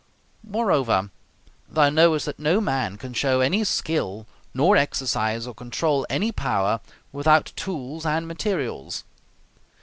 [0.43, 1.11] Moreover,
[1.69, 6.79] thou knowest that no man can show any skill nor exercise or control any power,
[7.11, 9.03] without tools and materials.